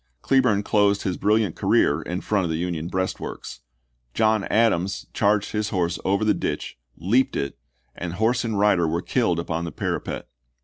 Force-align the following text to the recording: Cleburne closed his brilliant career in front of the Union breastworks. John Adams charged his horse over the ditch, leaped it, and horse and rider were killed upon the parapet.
Cleburne 0.23 0.63
closed 0.63 1.03
his 1.03 1.15
brilliant 1.15 1.55
career 1.55 2.01
in 2.01 2.21
front 2.21 2.43
of 2.45 2.49
the 2.49 2.57
Union 2.57 2.87
breastworks. 2.87 3.59
John 4.15 4.45
Adams 4.45 5.05
charged 5.13 5.51
his 5.51 5.69
horse 5.69 5.99
over 6.03 6.25
the 6.25 6.33
ditch, 6.33 6.75
leaped 6.97 7.35
it, 7.35 7.59
and 7.93 8.13
horse 8.13 8.43
and 8.43 8.57
rider 8.57 8.87
were 8.87 9.03
killed 9.03 9.37
upon 9.39 9.63
the 9.63 9.71
parapet. 9.71 10.27